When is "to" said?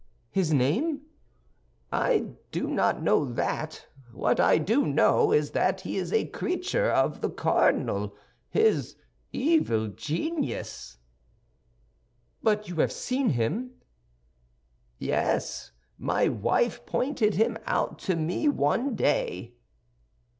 17.99-18.15